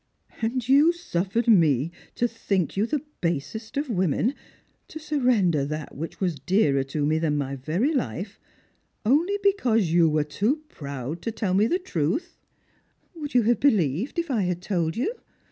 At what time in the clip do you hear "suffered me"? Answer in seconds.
0.91-1.91